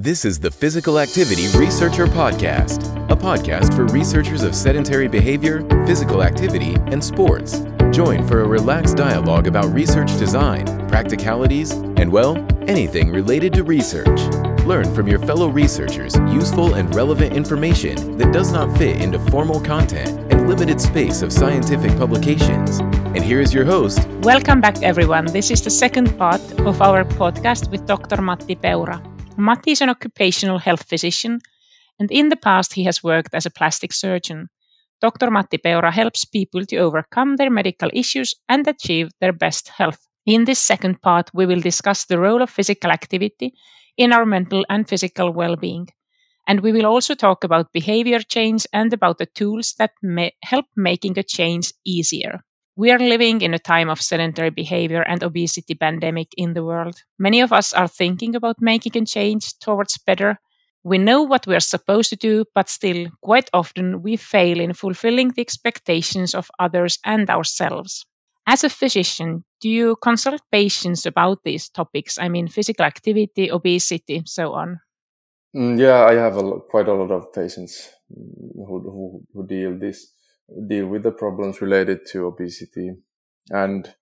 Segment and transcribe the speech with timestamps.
[0.00, 6.22] This is the Physical Activity Researcher Podcast, a podcast for researchers of sedentary behavior, physical
[6.22, 7.64] activity, and sports.
[7.90, 12.36] Join for a relaxed dialogue about research design, practicalities, and, well,
[12.68, 14.20] anything related to research.
[14.66, 19.60] Learn from your fellow researchers useful and relevant information that does not fit into formal
[19.60, 22.78] content and limited space of scientific publications.
[23.16, 24.06] And here is your host.
[24.22, 25.24] Welcome back, everyone.
[25.24, 28.22] This is the second part of our podcast with Dr.
[28.22, 29.02] Matti Peura.
[29.38, 31.40] Matti is an occupational health physician,
[31.98, 34.48] and in the past he has worked as a plastic surgeon.
[35.00, 35.30] Dr.
[35.30, 40.06] Matti Peura helps people to overcome their medical issues and achieve their best health.
[40.26, 43.54] In this second part, we will discuss the role of physical activity
[43.96, 45.88] in our mental and physical well being.
[46.48, 49.92] And we will also talk about behavior change and about the tools that
[50.42, 52.44] help making a change easier.
[52.78, 57.02] We are living in a time of sedentary behavior and obesity pandemic in the world.
[57.18, 60.38] Many of us are thinking about making a change towards better.
[60.84, 64.74] We know what we are supposed to do, but still, quite often, we fail in
[64.74, 68.06] fulfilling the expectations of others and ourselves.
[68.46, 72.16] As a physician, do you consult patients about these topics?
[72.16, 74.78] I mean, physical activity, obesity, so on.
[75.52, 80.12] Mm, yeah, I have a, quite a lot of patients who, who, who deal this
[80.68, 82.96] deal with the problems related to obesity
[83.50, 83.94] and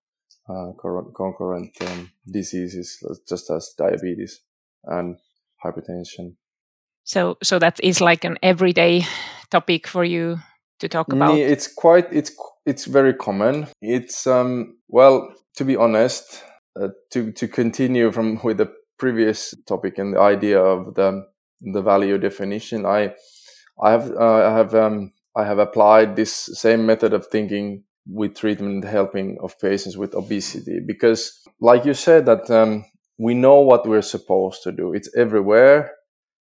[0.48, 0.72] uh,
[1.14, 4.40] concurrent um, diseases, just as diabetes
[4.84, 5.16] and
[5.64, 6.36] hypertension.
[7.04, 9.04] So, so that is like an everyday
[9.50, 10.38] topic for you
[10.80, 11.38] to talk about.
[11.38, 12.32] It's quite it's
[12.64, 13.68] it's very common.
[13.80, 16.42] It's um well, to be honest,
[16.80, 21.26] uh, to to continue from with the previous topic and the idea of the
[21.60, 23.14] the value definition, I
[23.80, 28.36] I have uh, I have um, I have applied this same method of thinking with
[28.36, 32.84] treatment helping of patients with obesity because, like you said, that um,
[33.18, 34.94] we know what we're supposed to do.
[34.94, 35.92] It's everywhere.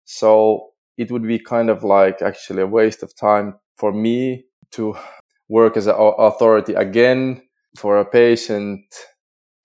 [0.05, 4.97] So it would be kind of like actually a waste of time for me to
[5.49, 7.43] work as an authority again
[7.77, 8.85] for a patient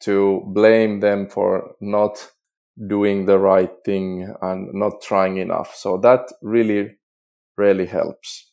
[0.01, 2.29] to blame them for not
[2.87, 5.75] doing the right thing and not trying enough.
[5.75, 6.97] So that really,
[7.57, 8.48] really helps.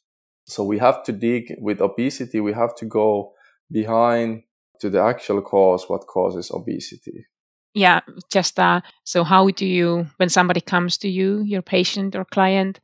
[0.46, 3.32] So we have to dig with obesity, we have to go
[3.70, 4.42] behind
[4.80, 7.26] to the actual cause, what causes obesity.
[7.74, 8.00] Yeah,
[8.32, 8.84] just that.
[9.04, 12.80] so how do you, when somebody comes to you, your patient or client,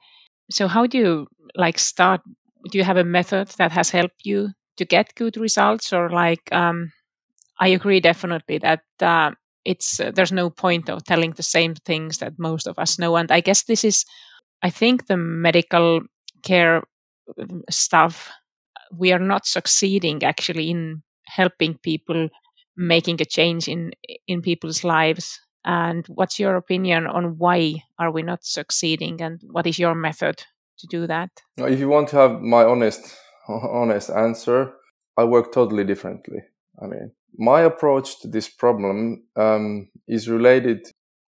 [0.51, 2.21] so how do you like start?
[2.71, 6.53] Do you have a method that has helped you to get good results, or like?
[6.53, 6.93] Um,
[7.59, 9.31] I agree definitely that uh,
[9.65, 13.17] it's uh, there's no point of telling the same things that most of us know,
[13.17, 14.05] and I guess this is,
[14.63, 16.01] I think the medical
[16.43, 16.83] care
[17.71, 18.31] stuff
[18.97, 22.29] we are not succeeding actually in helping people
[22.77, 23.93] making a change in
[24.27, 25.41] in people's lives.
[25.65, 30.45] And what's your opinion on why are we not succeeding and what is your method
[30.79, 31.31] to do that?
[31.57, 33.17] If you want to have my honest
[33.49, 34.73] honest answer
[35.19, 36.41] i work totally differently.
[36.83, 40.81] I mean my approach to this problem um, is related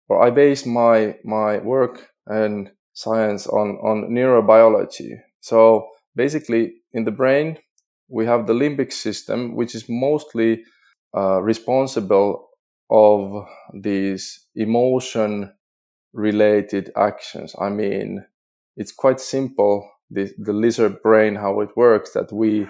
[0.09, 7.11] or i base my my work and science on on neurobiology so basically, in the
[7.11, 7.59] brain,
[8.09, 10.63] we have the limbic system, which is mostly
[11.17, 12.49] uh, responsible
[12.91, 13.45] of
[13.75, 15.53] these emotion
[16.13, 17.55] related actions.
[17.61, 18.25] I mean,
[18.77, 19.91] it's quite simple.
[20.11, 22.69] The, the lizard brain, how it works, that we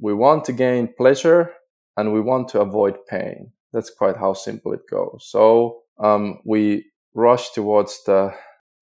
[0.00, 1.52] we want to gain pleasure
[1.96, 3.52] and we want to avoid pain.
[3.72, 5.26] That's quite how simple it goes.
[5.28, 8.34] So um, we rush towards the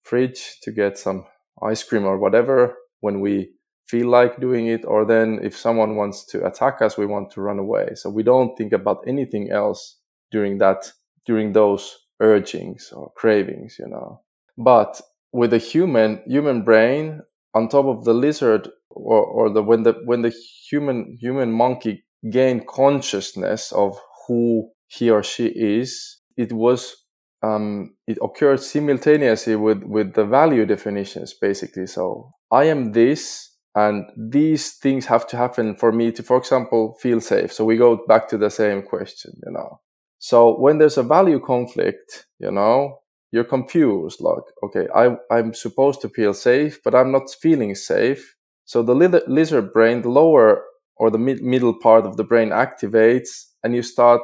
[0.03, 1.25] fridge to get some
[1.63, 3.51] ice cream or whatever when we
[3.87, 7.41] feel like doing it or then if someone wants to attack us we want to
[7.41, 7.87] run away.
[7.95, 9.99] So we don't think about anything else
[10.31, 10.91] during that
[11.27, 11.83] during those
[12.19, 14.21] urgings or cravings you know.
[14.57, 15.01] But
[15.31, 17.21] with the human human brain
[17.53, 20.33] on top of the lizard or, or the when the when the
[20.69, 27.04] human human monkey gained consciousness of who he or she is it was
[27.43, 31.87] um, it occurs simultaneously with with the value definitions basically.
[31.87, 36.97] So i am this and these things have to happen for me to for example
[37.01, 37.51] feel safe.
[37.53, 39.79] So we go back to the same question you know.
[40.19, 42.99] So when there's a value conflict you know
[43.31, 48.35] you're confused like okay I, i'm supposed to feel safe but i'm not feeling safe.
[48.65, 48.95] So the
[49.27, 50.63] lizard brain the lower
[50.97, 54.21] or the mid- middle part of the brain activates and you start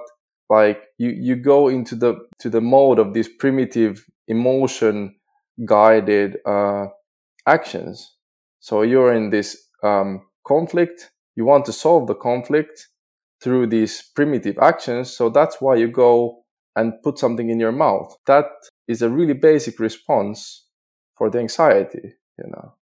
[0.52, 5.16] like you you go into the to the mode of these primitive emotion
[5.66, 6.86] guided uh,
[7.48, 8.16] actions
[8.62, 11.12] so you're in this um, conflict.
[11.36, 12.88] You want to solve the conflict
[13.44, 15.12] through these primitive actions.
[15.12, 16.44] So that's why you go
[16.76, 18.16] and put something in your mouth.
[18.28, 18.46] That
[18.88, 20.66] is a really basic response
[21.18, 22.76] for the anxiety, you know.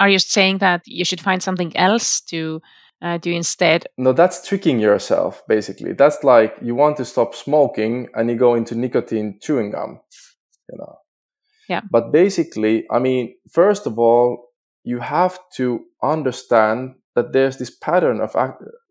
[0.00, 2.60] Are you saying that you should find something else to
[3.02, 3.86] uh, do instead?
[3.96, 5.92] No, that's tricking yourself, basically.
[5.92, 10.00] That's like you want to stop smoking and you go into nicotine chewing gum,
[10.70, 10.98] you know.
[11.68, 11.82] Yeah.
[11.90, 14.50] But basically, I mean, first of all,
[14.84, 18.34] you have to understand that there's this pattern of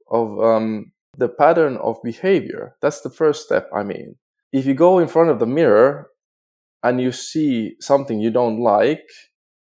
[0.09, 2.75] of um, the pattern of behavior.
[2.81, 3.69] That's the first step.
[3.75, 4.15] I mean,
[4.51, 6.09] if you go in front of the mirror
[6.83, 9.07] and you see something you don't like,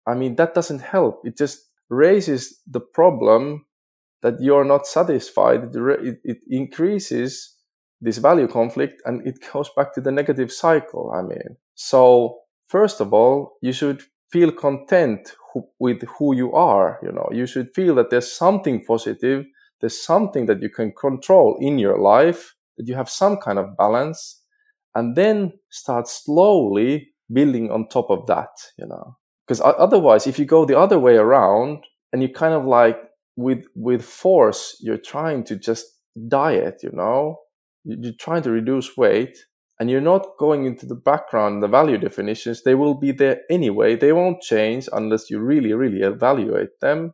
[0.06, 1.22] I mean, that doesn't help.
[1.24, 3.65] It just raises the problem
[4.26, 5.72] that you're not satisfied.
[5.72, 7.54] It, it increases
[8.00, 11.12] this value conflict and it goes back to the negative cycle.
[11.14, 14.02] I mean, so first of all, you should
[14.32, 15.36] feel content
[15.78, 16.98] with who you are.
[17.04, 19.46] You know, you should feel that there's something positive.
[19.80, 23.76] There's something that you can control in your life, that you have some kind of
[23.76, 24.42] balance
[24.96, 29.16] and then start slowly building on top of that, you know.
[29.46, 32.98] Because otherwise, if you go the other way around and you kind of like
[33.36, 35.86] with with force, you're trying to just
[36.28, 37.38] diet, you know,
[37.84, 39.38] you're trying to reduce weight,
[39.78, 42.62] and you're not going into the background, the value definitions.
[42.62, 43.96] They will be there anyway.
[43.96, 47.12] They won't change unless you really, really evaluate them.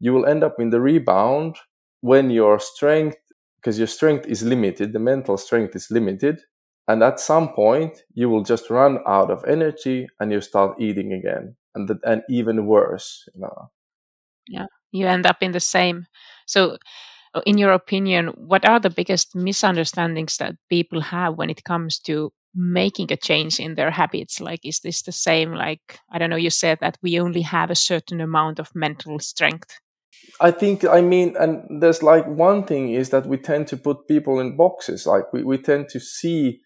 [0.00, 1.56] You will end up in the rebound
[2.00, 3.18] when your strength,
[3.60, 6.40] because your strength is limited, the mental strength is limited,
[6.88, 11.12] and at some point, you will just run out of energy and you start eating
[11.12, 11.56] again.
[11.74, 13.70] And, the, and even worse, you know.
[14.48, 16.06] Yeah, you end up in the same.
[16.46, 16.78] So,
[17.34, 21.98] uh, in your opinion, what are the biggest misunderstandings that people have when it comes
[22.00, 24.40] to making a change in their habits?
[24.40, 25.52] Like, is this the same?
[25.54, 29.18] Like, I don't know, you said that we only have a certain amount of mental
[29.18, 29.80] strength.
[30.40, 34.06] I think, I mean, and there's like one thing is that we tend to put
[34.06, 35.06] people in boxes.
[35.06, 36.60] Like, we, we tend to see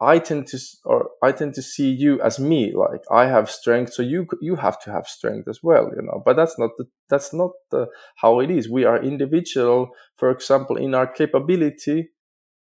[0.00, 2.72] I tend to, or I tend to see you as me.
[2.74, 6.22] Like I have strength, so you you have to have strength as well, you know.
[6.24, 7.86] But that's not the, that's not the,
[8.16, 8.68] how it is.
[8.70, 12.10] We are individual, for example, in our capability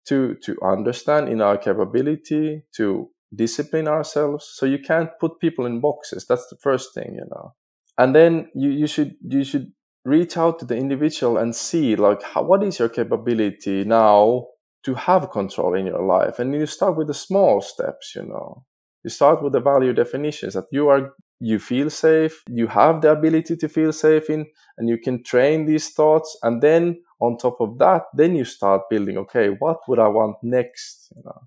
[0.07, 4.51] to to understand, in our capability to discipline ourselves.
[4.55, 6.27] So you can't put people in boxes.
[6.27, 7.55] That's the first thing, you know.
[7.99, 9.73] And then you you should you should
[10.05, 14.47] reach out to the individual and see like how, what is your capability now
[14.89, 16.39] to have control in your life.
[16.39, 18.65] And you start with the small steps, you know.
[19.05, 23.13] You start with the value definitions that you are you feel safe, you have the
[23.13, 24.45] ability to feel safe in,
[24.77, 26.37] and you can train these thoughts.
[26.43, 30.37] And then on top of that, then you start building, okay, what would I want
[30.43, 31.13] next?
[31.15, 31.41] You know.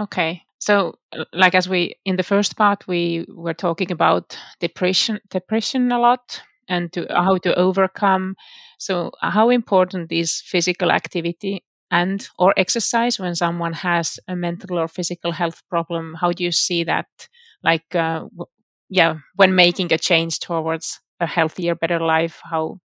[0.00, 0.42] Okay.
[0.58, 0.94] So
[1.32, 6.42] like as we in the first part we were talking about depression depression a lot
[6.68, 8.34] and to how to overcome.
[8.78, 14.88] So how important is physical activity and or exercise when someone has a mental or
[14.88, 17.06] physical health problem how do you see that
[17.62, 18.24] like uh,
[18.88, 22.78] yeah when making a change towards a healthier better life how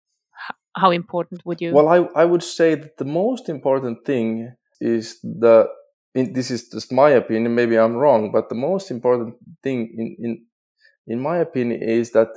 [0.76, 5.20] how important would you well i, I would say that the most important thing is
[5.24, 5.68] the
[6.14, 10.16] in, this is just my opinion maybe i'm wrong but the most important thing in
[10.20, 10.46] in
[11.08, 12.30] in my opinion is that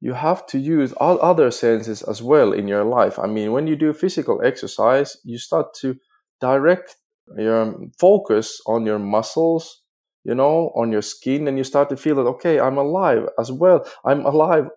[0.00, 3.18] you have to use all other senses as well in your life.
[3.18, 5.96] I mean, when you do physical exercise, you start to
[6.40, 6.96] direct
[7.36, 9.82] your um, focus on your muscles,
[10.24, 13.50] you know, on your skin, and you start to feel that, okay, I'm alive as
[13.50, 13.86] well.
[14.04, 14.68] I'm alive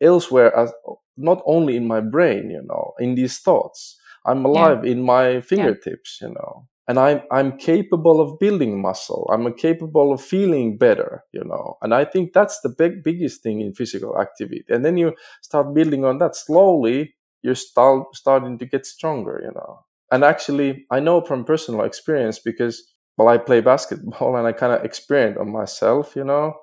[0.00, 0.72] elsewhere as
[1.16, 3.98] not only in my brain, you know, in these thoughts.
[4.24, 4.92] I'm alive yeah.
[4.92, 6.28] in my fingertips, yeah.
[6.28, 9.28] you know and I'm I'm capable of building muscle.
[9.32, 11.76] I'm capable of feeling better, you know.
[11.82, 14.64] And I think that's the big biggest thing in physical activity.
[14.68, 17.14] And then you start building on that slowly.
[17.42, 19.80] You're start, starting to get stronger, you know.
[20.10, 22.82] And actually, I know from personal experience because
[23.16, 26.54] well, I play basketball and I kind of experienced on myself, you know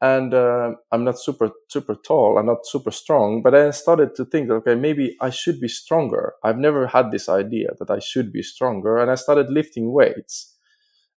[0.00, 2.38] and uh, I'm not super super tall.
[2.38, 6.34] I'm not super strong, but I started to think, okay, maybe I should be stronger.
[6.44, 10.54] I've never had this idea that I should be stronger, and I started lifting weights.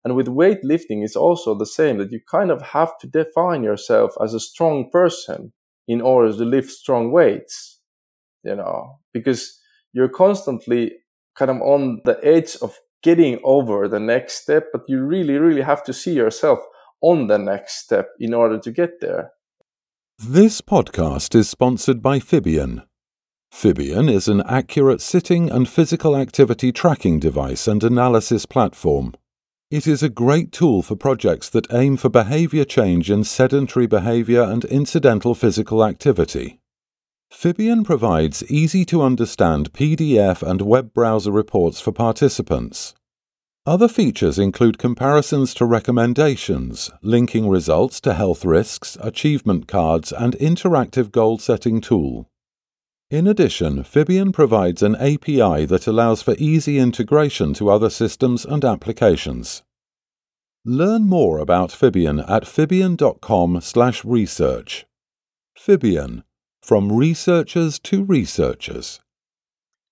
[0.06, 4.14] And with weightlifting, it's also the same that you kind of have to define yourself
[4.24, 5.52] as a strong person
[5.88, 7.80] in order to lift strong weights,
[8.44, 9.60] you know, because
[9.92, 10.94] you're constantly
[11.36, 15.62] kind of on the edge of getting over the next step, but you really, really
[15.62, 16.60] have to see yourself
[17.02, 19.32] on the next step in order to get there.
[20.18, 22.84] This podcast is sponsored by Fibion.
[23.54, 29.14] Fibion is an accurate sitting and physical activity tracking device and analysis platform.
[29.72, 34.42] It is a great tool for projects that aim for behavior change in sedentary behavior
[34.42, 36.60] and incidental physical activity.
[37.32, 42.96] Fibion provides easy to understand PDF and web browser reports for participants.
[43.70, 51.12] Other features include comparisons to recommendations, linking results to health risks, achievement cards, and interactive
[51.12, 52.28] goal setting tool.
[53.12, 58.66] In addition, Fibion provides an API that allows for easy integration to other systems and
[58.66, 59.62] applications.
[60.66, 64.86] Learn more about Fibion at fibion.com/research.
[65.56, 66.24] Fibion,
[66.64, 69.00] from researchers to researchers.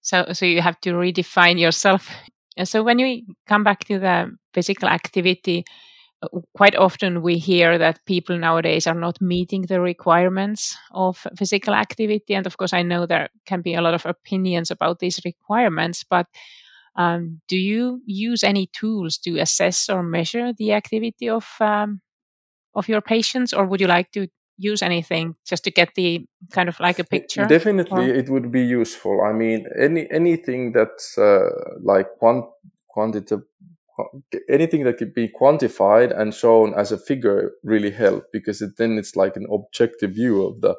[0.02, 2.10] So, so you have to redefine yourself
[2.58, 5.64] and so when we come back to the physical activity,
[6.24, 11.76] uh, quite often we hear that people nowadays are not meeting the requirements of physical
[11.76, 12.36] activity.
[12.36, 16.04] And of course, I know there can be a lot of opinions about these requirements,
[16.10, 16.28] but
[16.96, 22.02] um, do you use any tools to assess or measure the activity of um,
[22.76, 26.70] of your patients, or would you like to use anything just to get the kind
[26.70, 27.46] of like a picture?
[27.46, 28.14] Definitely, or?
[28.14, 29.22] it would be useful.
[29.22, 31.50] I mean, any anything that's uh,
[31.82, 32.46] like quant
[32.88, 33.42] quantitative
[34.50, 38.98] anything that could be quantified and shown as a figure really help because it, then
[38.98, 40.76] it's like an objective view of the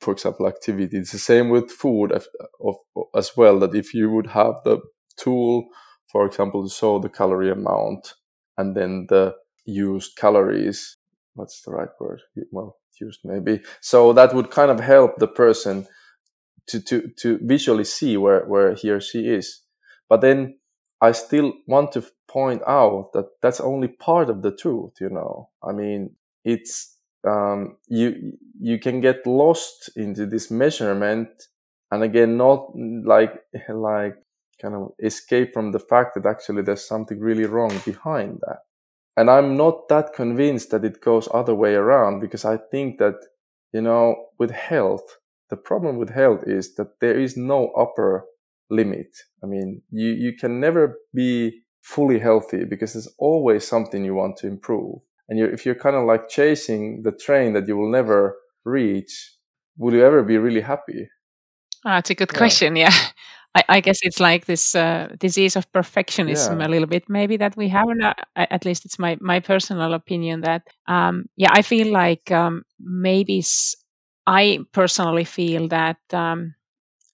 [0.00, 2.26] for example activity it's the same with food of,
[2.64, 2.76] of,
[3.14, 4.78] as well that if you would have the
[5.16, 5.66] tool
[6.10, 8.14] for example to show the calorie amount
[8.56, 9.34] and then the
[9.64, 10.96] used calories
[11.34, 12.22] what's the right word?
[12.50, 13.60] Well, used maybe.
[13.80, 15.86] So that would kind of help the person
[16.68, 19.62] to, to, to visually see where, where he or she is.
[20.08, 20.58] But then
[21.00, 25.50] I still want to point out that that's only part of the truth, you know.
[25.62, 26.96] I mean, it's,
[27.26, 31.28] um, you, you can get lost into this measurement
[31.90, 32.70] and again, not
[33.04, 34.16] like, like
[34.60, 38.58] kind of escape from the fact that actually there's something really wrong behind that
[39.16, 43.16] and I'm not that convinced that it goes other way around because I think that,
[43.72, 45.18] you know, with health,
[45.50, 48.24] the problem with health is that there is no upper
[48.70, 49.08] limit.
[49.42, 54.38] I mean, you, you can never be fully healthy because there's always something you want
[54.38, 55.00] to improve.
[55.28, 59.36] And you're, if you're kind of like chasing the train that you will never reach,
[59.76, 61.08] will you ever be really happy?
[61.84, 62.38] Oh, that's a good yeah.
[62.38, 62.76] question.
[62.76, 62.94] Yeah.
[63.54, 66.66] I, I guess it's like this uh, disease of perfectionism yeah.
[66.66, 67.88] a little bit, maybe that we have.
[67.88, 68.02] And
[68.36, 73.44] at least it's my my personal opinion that um, yeah, I feel like um, maybe
[74.26, 76.54] I personally feel that um,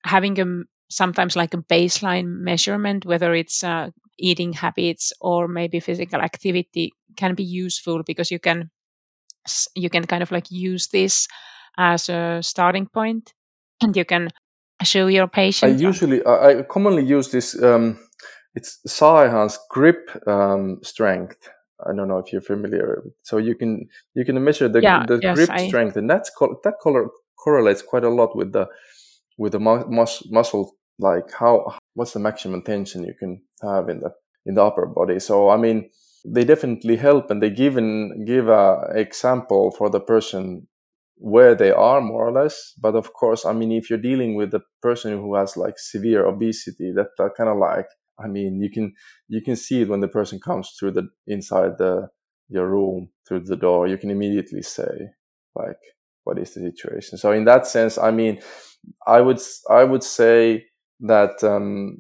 [0.04, 6.20] having a sometimes like a baseline measurement, whether it's uh, eating habits or maybe physical
[6.20, 8.70] activity, can be useful because you can
[9.74, 11.26] you can kind of like use this
[11.78, 13.32] as a starting point
[13.82, 14.28] and you can
[14.84, 15.72] show your patient?
[15.72, 17.60] I usually, I, I commonly use this.
[17.62, 17.98] Um,
[18.54, 21.48] it's Saehan's grip um, strength.
[21.86, 23.04] I don't know if you're familiar.
[23.22, 25.68] So you can you can measure the yeah, the yes, grip I...
[25.68, 28.66] strength, and that's called that color correlates quite a lot with the
[29.36, 30.74] with the mus- muscle.
[30.98, 34.10] Like how what's the maximum tension you can have in the
[34.44, 35.20] in the upper body.
[35.20, 35.90] So I mean,
[36.24, 40.66] they definitely help, and they give an, give a example for the person
[41.20, 42.72] where they are more or less.
[42.80, 46.24] But of course i mean if you're dealing with a person who has like severe
[46.26, 47.86] obesity that, kind of like
[48.18, 48.94] i mean you can
[49.28, 52.08] you can see it when the person comes through the inside the
[52.48, 55.10] your room through the door you can immediately say
[55.54, 55.76] like
[56.24, 57.16] what is the situation?
[57.16, 58.40] So in that sense i mean
[59.06, 60.66] i would i would say
[61.00, 61.98] that um,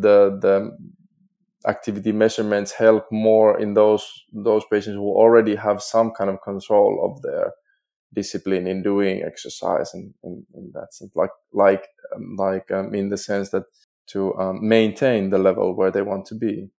[0.00, 0.76] the the
[1.66, 7.00] activity measurements help more in those those patients who already have some kind of control
[7.04, 7.52] of their
[8.14, 11.12] discipline in doing exercise and in, in, that sense.
[11.14, 13.64] Like like um, like um, in the sense that
[14.08, 16.70] to um, maintain the level where they want to be.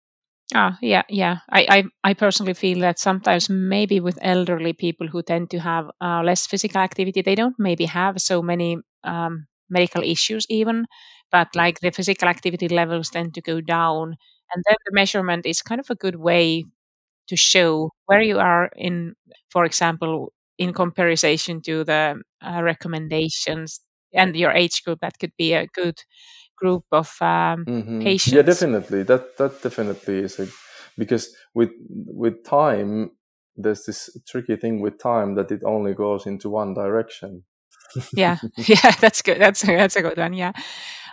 [0.54, 1.38] Ah yeah yeah.
[1.50, 5.90] I, I i personally feel that sometimes maybe with elderly people who tend to have
[6.00, 10.86] uh, less physical activity they don't maybe have so many um, medical issues even
[11.32, 14.16] but like the physical activity levels tend to go down
[14.54, 16.64] and then the measurement is kind of a good way
[17.28, 19.14] to show where you are in
[19.50, 23.80] for example in comparison to the uh, recommendations
[24.12, 25.98] and your age group that could be a good
[26.56, 28.02] group of um, mm-hmm.
[28.02, 28.34] patients.
[28.34, 29.02] yeah definitely.
[29.02, 30.46] That that definitely is a,
[30.96, 33.10] because with with time
[33.56, 37.44] there's this tricky thing with time that it only goes into one direction.
[38.12, 38.38] Yeah.
[38.56, 39.40] Yeah that's good.
[39.40, 40.52] That's that's a good one yeah.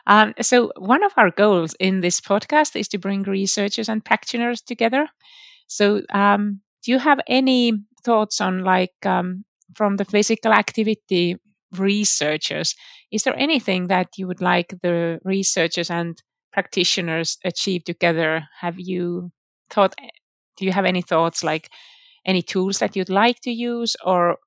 [0.08, 4.62] Um, so one of our goals in this podcast is to bring researchers and practitioners
[4.62, 5.08] together.
[5.68, 11.36] So um, do you have any thoughts on like um, from the physical activity
[11.78, 12.76] researchers.
[13.12, 16.22] Is there anything that you would like the researchers and
[16.54, 18.44] practitioners achieve together?
[18.60, 19.32] Have you
[19.70, 19.96] thought
[20.58, 21.70] do you have any thoughts like
[22.26, 23.96] any tools that you'd like to use?
[24.06, 24.38] Or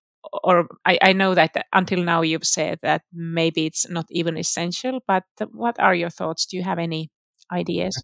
[0.43, 5.01] or I, I know that until now you've said that maybe it's not even essential
[5.07, 6.47] but what are your thoughts?
[6.47, 7.11] Do you have any
[7.53, 8.03] ideas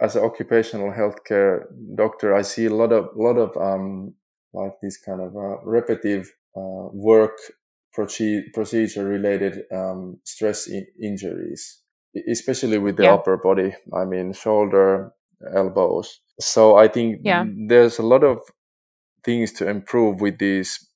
[0.00, 1.64] as an occupational healthcare
[1.94, 4.14] doctor, I see a lot of lot of um,
[4.52, 7.36] like these kind of uh, repetitive uh, work
[7.92, 11.82] procedure related um, stress in- injuries,
[12.30, 13.14] especially with the yeah.
[13.14, 13.74] upper body.
[13.94, 15.12] I mean, shoulder,
[15.54, 16.20] elbows.
[16.40, 17.44] So I think yeah.
[17.68, 18.38] there's a lot of
[19.24, 20.86] things to improve with these.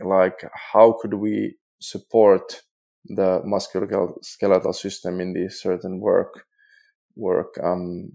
[0.00, 2.62] Like, how could we support
[3.04, 6.44] the musculoskeletal system in these certain work
[7.16, 8.12] work um,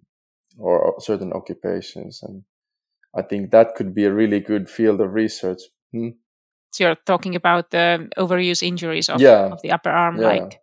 [0.57, 2.43] or certain occupations and
[3.15, 6.09] i think that could be a really good field of research hmm?
[6.71, 9.51] so you're talking about the overuse injuries of, yeah.
[9.51, 10.27] of the upper arm yeah.
[10.27, 10.59] like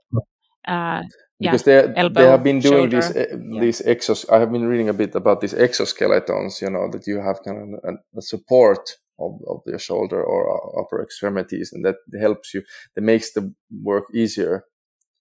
[0.68, 1.02] uh,
[1.40, 3.00] because yeah, they elbow, they have been doing shoulder.
[3.00, 3.60] these yeah.
[3.60, 4.30] these exos.
[4.30, 6.60] I have been reading a bit about these exoskeletons.
[6.60, 10.78] You know that you have kind of a, a support of, of your shoulder or
[10.78, 12.62] upper extremities, and that helps you.
[12.94, 14.64] That makes the work easier,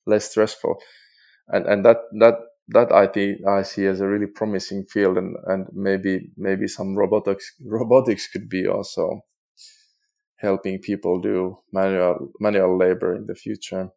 [0.06, 0.82] less stressful,
[1.48, 2.36] and and that that
[2.70, 6.96] that I think I see as a really promising field, and and maybe maybe some
[6.96, 9.22] robotics robotics could be also
[10.38, 13.90] helping people do manual manual labor in the future.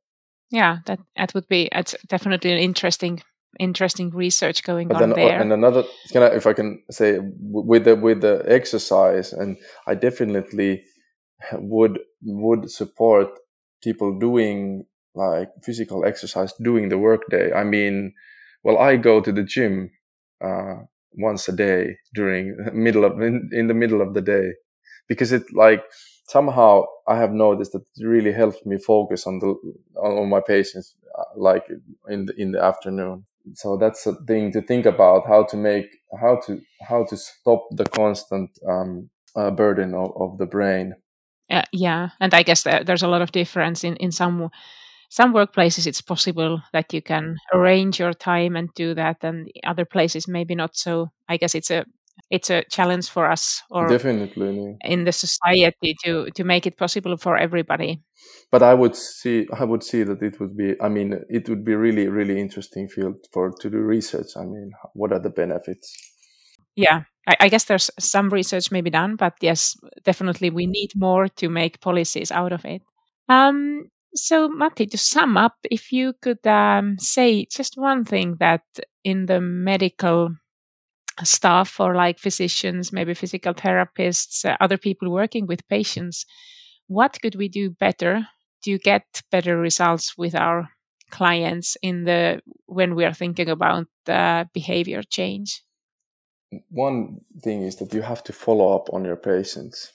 [0.51, 3.23] Yeah, that that would be it's definitely an interesting
[3.59, 5.41] interesting research going but on then, uh, there.
[5.41, 9.95] And another, can I, if I can say, with the with the exercise, and I
[9.95, 10.85] definitely
[11.55, 13.29] would would support
[13.83, 17.53] people doing like physical exercise during the workday.
[17.53, 18.15] I mean,
[18.65, 19.91] well, I go to the gym
[20.45, 20.77] uh,
[21.15, 24.53] once a day during middle of in, in the middle of the day
[25.09, 25.83] because it like
[26.29, 29.55] somehow I have noticed that it really helps me focus on the
[30.01, 31.65] on my patients uh, like
[32.09, 33.25] in the in the afternoon.
[33.55, 35.87] So that's a thing to think about how to make
[36.21, 40.95] how to how to stop the constant um, uh, burden of, of the brain.
[41.51, 44.49] Uh, yeah and i guess there's a lot of difference in in some
[45.13, 49.85] some workplaces it's possible that you can arrange your time and do that and other
[49.85, 51.11] places maybe not so.
[51.29, 51.85] I guess it's a
[52.31, 57.19] it's a challenge for us or definitely in the society to to make it possible
[57.19, 58.01] for everybody.
[58.51, 61.63] But i would see i would see that it would be i mean it would
[61.63, 64.31] be really really interesting field for to do research.
[64.37, 65.93] I mean what are the benefits?
[66.75, 71.29] Yeah I, I guess there's some research maybe done but yes definitely we need more
[71.29, 72.81] to make policies out of it.
[73.29, 78.63] Um so matti to sum up if you could um, say just one thing that
[79.05, 80.31] in the medical
[81.25, 86.25] staff or like physicians, maybe physical therapists, uh, other people working with patients,
[86.87, 88.27] what could we do better
[88.65, 90.69] to get better results with our
[91.11, 95.63] clients in the when we are thinking about uh, behavior change?
[96.69, 99.93] One thing is that you have to follow up on your patients.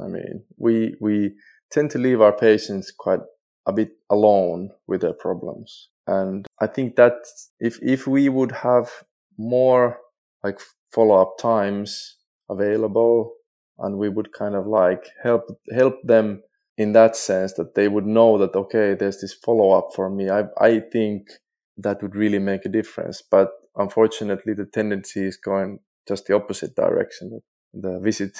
[0.00, 1.34] I mean, we we
[1.70, 3.20] tend to leave our patients quite
[3.66, 7.14] a bit alone with their problems, and I think that
[7.60, 8.90] if if we would have
[9.38, 9.98] more
[10.44, 10.60] like
[10.92, 12.16] follow up times
[12.48, 13.34] available
[13.78, 15.42] and we would kind of like help
[15.74, 16.42] help them
[16.78, 20.30] in that sense that they would know that okay there's this follow up for me
[20.30, 21.28] i i think
[21.76, 23.22] that would really make a difference.
[23.22, 27.40] But unfortunately the tendency is going just the opposite direction.
[27.74, 28.36] The visit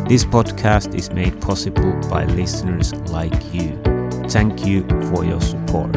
[0.08, 3.80] This podcast is made possible by listeners like you.
[4.28, 5.96] Thank you for your support.